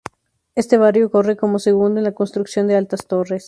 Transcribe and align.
Este 0.61 0.79
barrio 0.83 1.11
corre 1.11 1.37
como 1.37 1.59
segundo 1.59 1.99
en 1.99 2.05
la 2.05 2.15
construcción 2.15 2.65
de 2.67 2.75
altas 2.75 3.05
torres. 3.05 3.39